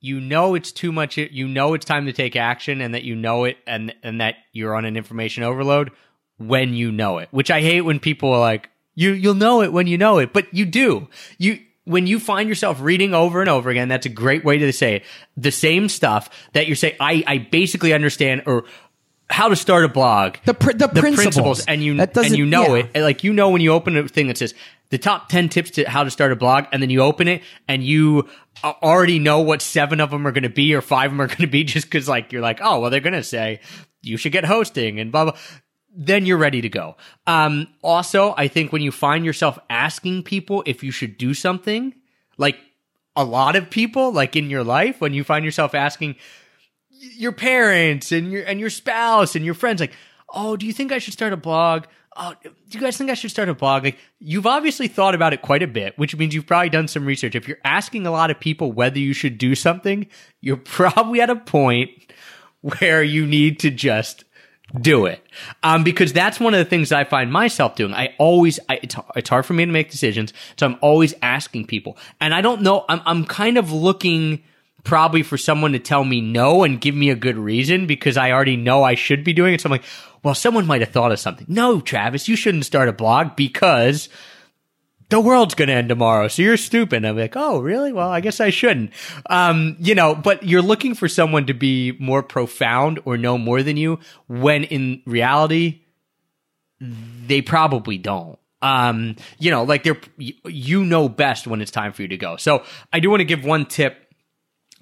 [0.00, 1.18] you know, it's too much.
[1.18, 4.36] You know, it's time to take action, and that you know it, and and that
[4.52, 5.90] you're on an information overload
[6.38, 7.28] when you know it.
[7.30, 10.32] Which I hate when people are like, you you'll know it when you know it,
[10.32, 11.08] but you do.
[11.38, 14.72] You when you find yourself reading over and over again, that's a great way to
[14.72, 15.04] say it.
[15.36, 18.64] The same stuff that you're saying, I I basically understand or.
[19.30, 21.64] How to start a blog, The pr- the principles.
[21.66, 22.86] and you and you know yeah.
[22.94, 24.54] it, like you know when you open a thing that says
[24.90, 27.42] the top 10 tips to how to start a blog and then you open it
[27.68, 28.28] and you
[28.64, 31.28] already know what seven of them are going to be or five of them are
[31.28, 33.60] going to be just because like you're like oh well they're going to say
[34.02, 35.36] you should get hosting and blah blah
[35.94, 36.96] then you're ready to go
[37.28, 41.94] um also i think when you find yourself asking people if you should do something
[42.36, 42.56] like
[43.16, 46.16] a lot of people like in your life when you find yourself asking
[47.00, 49.92] your parents and your and your spouse and your friends like
[50.34, 51.84] oh do you think i should start a blog
[52.16, 55.32] oh do you guys think i should start a blog like you've obviously thought about
[55.32, 58.10] it quite a bit which means you've probably done some research if you're asking a
[58.10, 60.06] lot of people whether you should do something
[60.40, 61.90] you're probably at a point
[62.60, 64.24] where you need to just
[64.80, 65.24] do it
[65.62, 67.92] um, because that's one of the things I find myself doing.
[67.92, 71.66] I always, I, it's, it's hard for me to make decisions, so I'm always asking
[71.66, 72.84] people, and I don't know.
[72.88, 74.44] I'm, I'm kind of looking
[74.84, 78.32] probably for someone to tell me no and give me a good reason because I
[78.32, 79.60] already know I should be doing it.
[79.60, 79.84] So I'm like,
[80.22, 81.46] well, someone might have thought of something.
[81.48, 84.08] No, Travis, you shouldn't start a blog because
[85.10, 86.28] the world's going to end tomorrow.
[86.28, 87.04] So you're stupid.
[87.04, 87.92] I'm like, oh, really?
[87.92, 88.92] Well, I guess I shouldn't.
[89.28, 93.62] Um, you know, but you're looking for someone to be more profound or know more
[93.62, 95.82] than you when in reality,
[96.80, 98.38] they probably don't.
[98.62, 102.36] Um, you know, like they're, you know best when it's time for you to go.
[102.36, 102.62] So
[102.92, 104.09] I do want to give one tip.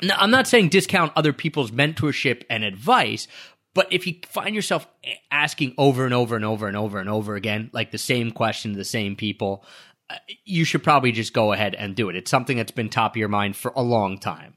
[0.02, 3.26] Now, I'm not saying discount other people's mentorship and advice,
[3.74, 4.86] but if you find yourself
[5.30, 8.72] asking over and over and over and over and over again, like the same question
[8.72, 9.64] to the same people,
[10.10, 12.16] uh, you should probably just go ahead and do it.
[12.16, 14.54] It's something that's been top of your mind for a long time.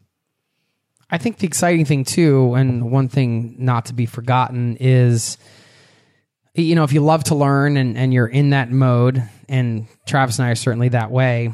[1.10, 5.38] I think the exciting thing too, and one thing not to be forgotten is,
[6.54, 10.39] you know, if you love to learn and, and you're in that mode, and Travis
[10.39, 11.51] and I are certainly that way,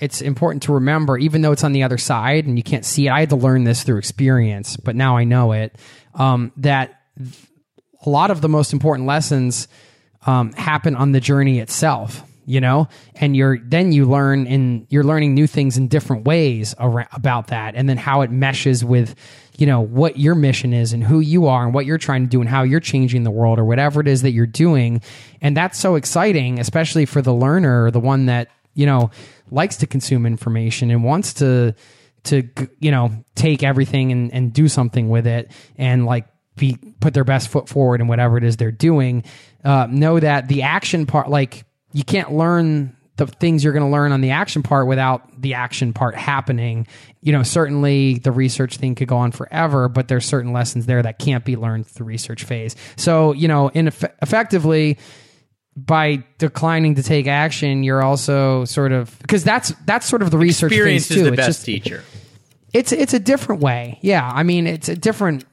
[0.00, 3.06] it's important to remember, even though it's on the other side and you can't see
[3.06, 5.76] it, I had to learn this through experience, but now I know it,
[6.14, 7.00] um, that
[8.04, 9.68] a lot of the most important lessons
[10.26, 12.88] um, happen on the journey itself you know?
[13.16, 17.48] And you're then you learn in you're learning new things in different ways around, about
[17.48, 19.14] that and then how it meshes with
[19.58, 22.30] you know what your mission is and who you are and what you're trying to
[22.30, 25.02] do and how you're changing the world or whatever it is that you're doing.
[25.42, 29.10] And that's so exciting especially for the learner the one that you know
[29.50, 31.74] likes to consume information and wants to
[32.24, 32.48] to
[32.80, 37.24] you know take everything and, and do something with it and like be put their
[37.24, 39.24] best foot forward in whatever it is they're doing
[39.64, 43.90] uh, know that the action part like you can't learn the things you're going to
[43.90, 46.86] learn on the action part without the action part happening.
[47.22, 51.02] You know certainly the research thing could go on forever but there's certain lessons there
[51.02, 52.76] that can't be learned through research phase.
[52.96, 54.98] So you know in eff- effectively
[55.76, 60.38] by declining to take action, you're also sort of because that's that's sort of the
[60.38, 61.24] research Experience phase is too.
[61.24, 62.02] the it's best just teacher.
[62.72, 63.98] it's it's a different way.
[64.00, 65.44] Yeah, I mean it's a different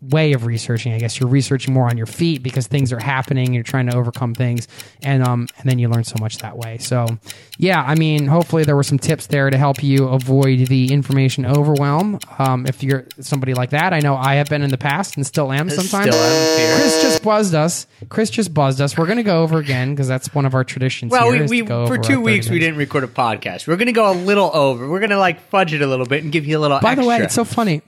[0.00, 0.92] way of researching.
[0.92, 3.52] I guess you're researching more on your feet because things are happening.
[3.52, 4.68] You're trying to overcome things,
[5.02, 6.78] and um and then you learn so much that way.
[6.78, 7.18] So
[7.58, 11.44] yeah, I mean hopefully there were some tips there to help you avoid the information
[11.44, 12.20] overwhelm.
[12.38, 15.26] Um, if you're somebody like that, I know I have been in the past and
[15.26, 16.14] still am sometimes.
[16.14, 16.80] Still am.
[16.80, 17.86] Chris just buzzed us.
[18.08, 18.96] Chris just buzzed us.
[18.96, 21.10] We're to go over again because that's one of our traditions.
[21.10, 23.66] Well, we, we for two our 30 weeks we didn't record a podcast.
[23.66, 24.88] We're to go a little over.
[24.88, 26.80] We're to like fudge it a little bit and give you a little.
[26.80, 27.82] By the way, it's so funny.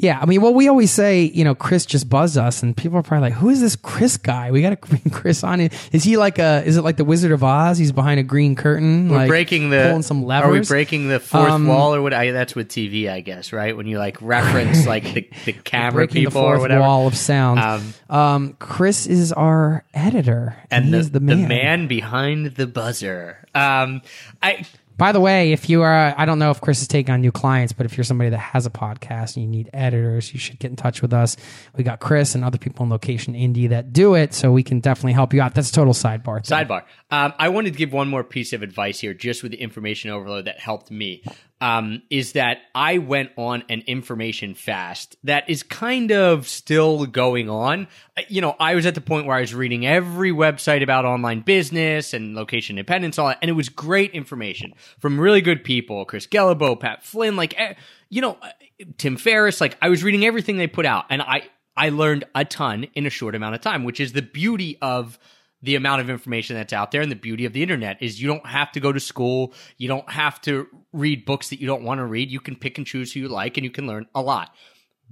[0.00, 2.98] Yeah, I mean, well, we always say, you know, Chris just buzzed us, and people
[2.98, 4.52] are probably like, "Who is this Chris guy?
[4.52, 6.62] We got to bring Chris on." Is he like a?
[6.64, 7.78] Is it like the Wizard of Oz?
[7.78, 10.48] He's behind a green curtain, We're like breaking the pulling some levers.
[10.48, 12.14] Are we breaking the fourth Um, wall or what?
[12.14, 13.76] I, that's with TV, I guess, right?
[13.76, 16.80] When you like reference like the, the camera breaking the people fourth or whatever.
[16.82, 17.58] wall of sound.
[17.58, 21.88] Um, Um, Chris is our editor, and, and the, he's the man.
[21.88, 23.44] behind the buzzer.
[23.52, 24.02] Um,
[24.40, 24.64] I
[24.98, 27.30] By the way, if you are, I don't know if Chris is taking on new
[27.30, 30.58] clients, but if you're somebody that has a podcast and you need editors, you should
[30.58, 31.36] get in touch with us.
[31.76, 34.80] We got Chris and other people in Location Indie that do it, so we can
[34.80, 35.54] definitely help you out.
[35.54, 36.44] That's a total sidebar.
[36.44, 36.82] Sidebar.
[37.12, 40.10] Um, I wanted to give one more piece of advice here, just with the information
[40.10, 41.22] overload that helped me.
[41.60, 47.50] Um, is that I went on an information fast that is kind of still going
[47.50, 47.88] on.
[48.16, 51.04] Uh, You know, I was at the point where I was reading every website about
[51.04, 55.64] online business and location independence, all that, and it was great information from really good
[55.64, 57.74] people, Chris Guillebeau, Pat Flynn, like, eh,
[58.08, 58.50] you know, uh,
[58.96, 59.60] Tim Ferriss.
[59.60, 63.04] Like, I was reading everything they put out, and I I learned a ton in
[63.06, 65.18] a short amount of time, which is the beauty of
[65.62, 68.28] the amount of information that's out there and the beauty of the internet is you
[68.28, 69.52] don't have to go to school.
[69.76, 72.30] You don't have to read books that you don't want to read.
[72.30, 74.54] You can pick and choose who you like and you can learn a lot.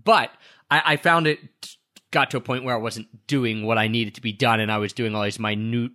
[0.03, 0.31] But
[0.71, 1.41] i, I found it
[2.11, 4.71] got to a point where i wasn't doing what i needed to be done and
[4.71, 5.93] i was doing all these minute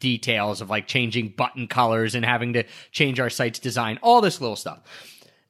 [0.00, 4.40] details of like changing button colors and having to change our site's design all this
[4.40, 4.80] little stuff.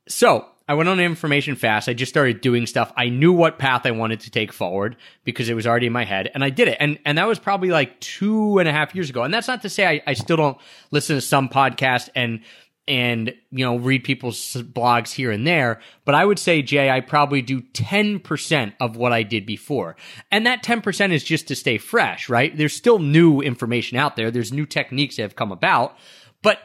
[0.09, 1.89] So I went on information fast.
[1.89, 2.93] I just started doing stuff.
[2.97, 6.05] I knew what path I wanted to take forward because it was already in my
[6.05, 6.77] head, and I did it.
[6.81, 9.23] And and that was probably like two and a half years ago.
[9.23, 10.59] And that's not to say I, I still don't
[10.91, 12.41] listen to some podcast and
[12.89, 15.81] and you know read people's blogs here and there.
[16.05, 19.97] But I would say, Jay, I probably do ten percent of what I did before,
[20.31, 22.29] and that ten percent is just to stay fresh.
[22.29, 22.57] Right?
[22.57, 24.31] There's still new information out there.
[24.31, 25.97] There's new techniques that have come about,
[26.43, 26.59] but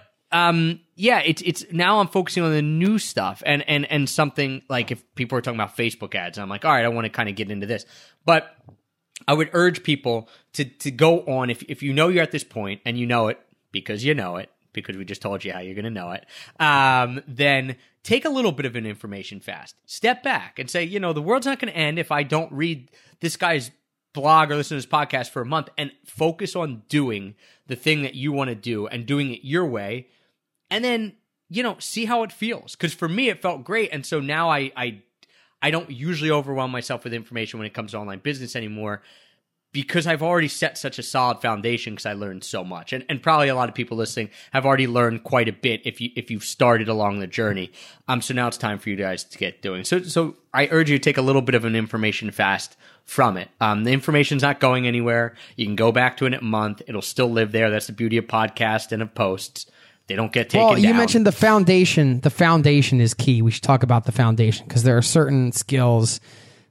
[0.46, 4.62] um yeah it's it's now i'm focusing on the new stuff and and and something
[4.70, 7.10] like if people are talking about facebook ads i'm like all right i want to
[7.10, 7.86] kind of get into this.
[8.26, 8.56] But
[9.28, 12.44] i would urge people to to go on if if you know you're at this
[12.44, 13.40] point and you know it
[13.72, 16.26] because you know it because we just told you how you're going to know it
[16.60, 19.76] um then take a little bit of an information fast.
[19.86, 22.52] Step back and say you know the world's not going to end if i don't
[22.52, 23.72] read this guy's
[24.14, 27.36] blog or listen to this podcast for a month and focus on doing
[27.68, 30.08] the thing that you want to do and doing it your way
[30.70, 31.14] and then
[31.50, 34.50] you know see how it feels because for me it felt great and so now
[34.50, 35.02] I, I
[35.62, 39.02] i don't usually overwhelm myself with information when it comes to online business anymore
[39.74, 42.94] because I've already set such a solid foundation because I learned so much.
[42.94, 46.02] And, and probably a lot of people listening have already learned quite a bit if
[46.02, 47.72] you if you've started along the journey.
[48.08, 49.84] Um so now it's time for you guys to get doing.
[49.84, 53.38] So so I urge you to take a little bit of an information fast from
[53.38, 53.50] it.
[53.62, 55.36] Um the information's not going anywhere.
[55.56, 56.82] You can go back to it in a month.
[56.88, 57.70] It'll still live there.
[57.70, 59.68] That's the beauty of podcasts and of posts.
[60.08, 60.98] They don't get taken Well, you down.
[60.98, 62.22] mentioned the foundation.
[62.22, 63.42] The foundation is key.
[63.42, 66.20] We should talk about the foundation because there are certain skills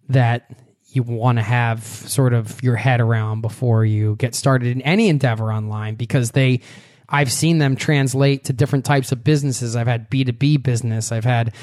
[0.08, 0.50] that
[0.88, 5.08] you want to have sort of your head around before you get started in any
[5.08, 6.60] endeavor online because they
[7.08, 9.76] I've seen them translate to different types of businesses.
[9.76, 11.12] I've had B2B business.
[11.12, 11.54] I've had,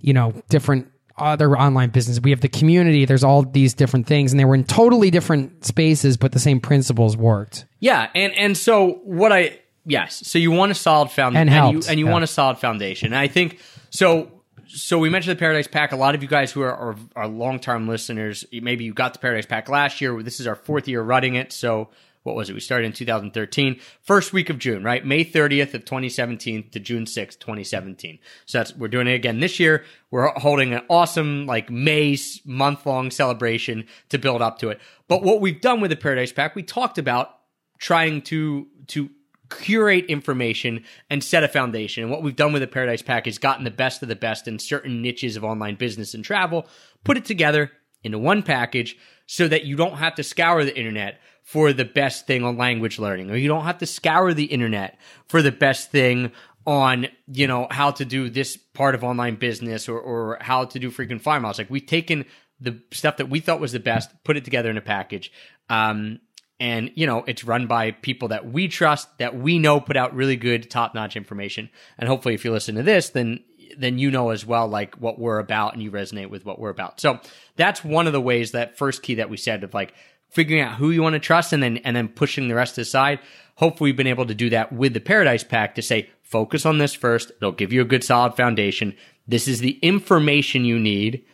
[0.00, 2.20] you know, different other online business.
[2.20, 3.04] We have the community.
[3.04, 6.60] There's all these different things and they were in totally different spaces, but the same
[6.60, 7.64] principles worked.
[7.80, 11.72] Yeah, and and so what I yes, so you want a solid foundation, And and,
[11.84, 12.12] you and you yeah.
[12.12, 13.06] want a solid foundation.
[13.06, 13.58] And I think
[13.90, 14.30] so.
[14.66, 15.92] So we mentioned the Paradise Pack.
[15.92, 19.12] A lot of you guys who are, are, are long term listeners, maybe you got
[19.12, 20.22] the Paradise Pack last year.
[20.22, 21.52] This is our fourth year running it.
[21.52, 21.90] So
[22.22, 22.54] what was it?
[22.54, 25.04] We started in 2013, first week of June, right?
[25.04, 28.18] May 30th of 2017 to June 6th, 2017.
[28.46, 29.84] So that's we're doing it again this year.
[30.10, 34.80] We're holding an awesome like May month long celebration to build up to it.
[35.08, 37.38] But what we've done with the Paradise Pack, we talked about
[37.78, 39.10] trying to to
[39.58, 42.02] curate information and set a foundation.
[42.02, 44.48] And what we've done with the Paradise Pack is gotten the best of the best
[44.48, 46.66] in certain niches of online business and travel,
[47.04, 47.70] put it together
[48.04, 48.96] into one package
[49.26, 52.98] so that you don't have to scour the internet for the best thing on language
[52.98, 56.30] learning, or you don't have to scour the internet for the best thing
[56.66, 60.78] on, you know, how to do this part of online business or, or how to
[60.78, 61.58] do freaking farmhouse.
[61.58, 62.24] Like we've taken
[62.60, 65.32] the stuff that we thought was the best, put it together in a package.
[65.68, 66.20] Um,
[66.62, 70.14] and you know it's run by people that we trust that we know put out
[70.14, 71.68] really good top-notch information.
[71.98, 73.40] And hopefully if you listen to this then
[73.76, 76.70] then you know as well like what we're about and you resonate with what we're
[76.70, 77.00] about.
[77.00, 77.18] So
[77.56, 79.92] that's one of the ways that first key that we said of like
[80.30, 83.18] figuring out who you want to trust and then and then pushing the rest aside.
[83.56, 86.78] Hopefully we've been able to do that with the paradise pack to say focus on
[86.78, 87.32] this first.
[87.32, 88.94] It'll give you a good solid foundation.
[89.26, 91.24] This is the information you need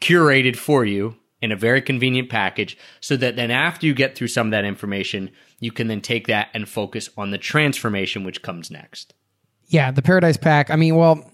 [0.00, 4.28] curated for you in a very convenient package so that then after you get through
[4.28, 5.30] some of that information,
[5.60, 9.14] you can then take that and focus on the transformation which comes next.
[9.66, 10.70] Yeah, the Paradise Pack.
[10.70, 11.30] I mean, well,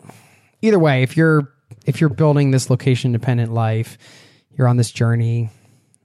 [0.60, 1.52] either way, if you're
[1.86, 3.98] if you're building this location dependent life,
[4.56, 5.50] you're on this journey.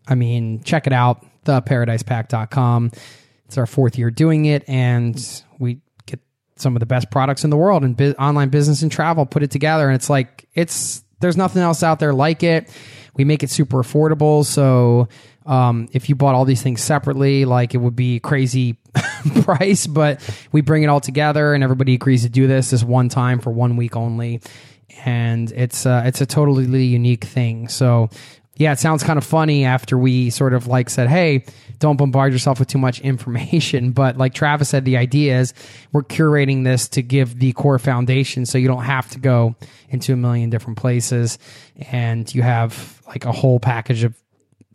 [0.07, 2.91] I mean, check it out, theparadisepack.com.
[3.45, 6.19] It's our fourth year doing it and we get
[6.55, 9.41] some of the best products in the world in bi- online business and travel put
[9.41, 12.69] it together and it's like it's there's nothing else out there like it
[13.15, 14.45] we make it super affordable.
[14.45, 15.07] So
[15.45, 18.77] um, if you bought all these things separately, like it would be crazy
[19.41, 23.09] price, but we bring it all together and everybody agrees to do this this one
[23.09, 24.41] time for one week only.
[25.05, 27.67] And it's uh, it's a totally unique thing.
[27.67, 28.09] So
[28.59, 31.45] yeah, it sounds kind of funny after we sort of like said, hey,
[31.79, 33.91] don't bombard yourself with too much information.
[33.91, 35.53] But like Travis said, the idea is
[35.93, 39.55] we're curating this to give the core foundation so you don't have to go
[39.87, 41.39] into a million different places
[41.89, 44.13] and you have like a whole package of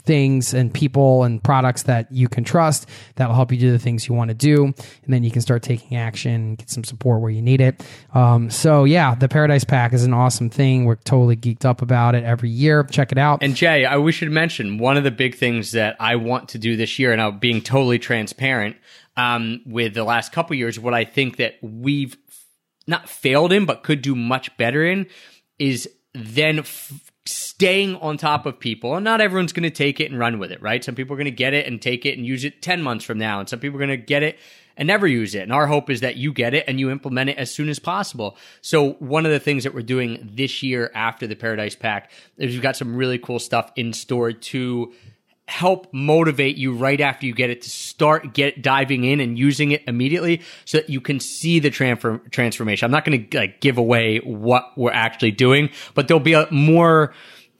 [0.04, 4.06] things and people and products that you can trust that'll help you do the things
[4.08, 4.64] you want to do.
[4.64, 4.74] And
[5.08, 7.82] then you can start taking action get some support where you need it.
[8.12, 10.84] Um, so yeah the paradise pack is an awesome thing.
[10.84, 12.84] We're totally geeked up about it every year.
[12.84, 13.42] Check it out.
[13.42, 16.58] And jay I, we should mention one of the big things that i want to
[16.58, 18.76] do this year and i'm being totally transparent
[19.16, 22.16] um, with the last couple years what i think that we've
[22.86, 25.06] not failed in but could do much better in
[25.58, 28.96] is then f- staying on top of people.
[28.96, 30.84] And not everyone's going to take it and run with it, right?
[30.84, 33.04] Some people are going to get it and take it and use it 10 months
[33.04, 33.40] from now.
[33.40, 34.38] And some people are going to get it
[34.76, 35.42] and never use it.
[35.42, 37.78] And our hope is that you get it and you implement it as soon as
[37.78, 38.36] possible.
[38.60, 42.52] So one of the things that we're doing this year after the Paradise Pack is
[42.52, 44.92] we've got some really cool stuff in store to
[45.46, 49.72] help motivate you right after you get it to start get diving in and using
[49.72, 52.86] it immediately so that you can see the transfer, transformation.
[52.86, 56.50] I'm not going to like give away what we're actually doing, but there'll be a
[56.50, 57.12] more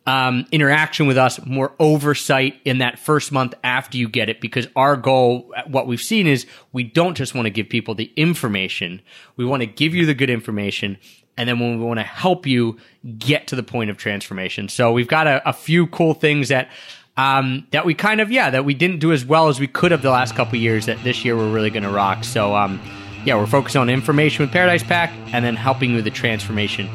[0.06, 4.66] um, interaction with us, more oversight in that first month after you get it, because
[4.76, 9.00] our goal, what we've seen is we don't just want to give people the information.
[9.36, 10.98] We want to give you the good information.
[11.36, 12.78] And then when we want to help you
[13.18, 14.68] get to the point of transformation.
[14.68, 16.70] So we've got a, a few cool things that
[17.16, 19.92] um, that we kind of yeah that we didn't do as well as we could
[19.92, 22.24] have the last couple years that this year we're really going to rock.
[22.24, 22.80] So um,
[23.24, 26.88] yeah we're focused on information with paradise pack and then helping with the transformation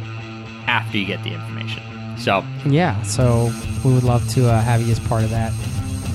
[0.67, 1.83] after you get the information.
[2.17, 3.51] So yeah so
[3.83, 5.53] we would love to uh, have you as part of that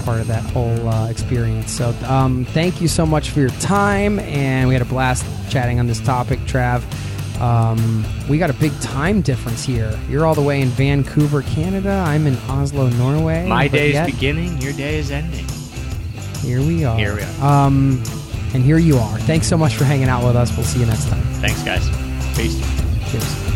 [0.04, 1.72] part of that whole uh, experience.
[1.72, 5.80] So um, thank you so much for your time and we had a blast chatting
[5.80, 6.82] on this topic trav
[7.40, 9.98] um, we got a big time difference here.
[10.08, 12.04] You're all the way in Vancouver, Canada.
[12.06, 13.46] I'm in Oslo, Norway.
[13.46, 14.60] My day is beginning.
[14.60, 15.46] Your day is ending.
[16.40, 16.96] Here we are.
[16.96, 17.44] Here we are.
[17.44, 18.02] Um,
[18.54, 19.18] and here you are.
[19.20, 20.54] Thanks so much for hanging out with us.
[20.56, 21.22] We'll see you next time.
[21.40, 21.88] Thanks, guys.
[22.36, 22.58] Peace.
[23.10, 23.53] Cheers.